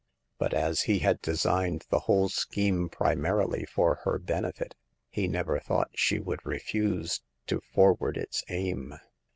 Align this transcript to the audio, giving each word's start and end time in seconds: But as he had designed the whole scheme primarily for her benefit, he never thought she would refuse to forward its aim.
But 0.39 0.55
as 0.55 0.81
he 0.89 0.97
had 0.97 1.21
designed 1.21 1.85
the 1.91 1.99
whole 2.09 2.27
scheme 2.27 2.89
primarily 2.89 3.65
for 3.67 3.99
her 4.03 4.17
benefit, 4.17 4.73
he 5.11 5.27
never 5.27 5.59
thought 5.59 5.91
she 5.93 6.17
would 6.17 6.43
refuse 6.43 7.21
to 7.45 7.61
forward 7.75 8.17
its 8.17 8.43
aim. 8.49 8.95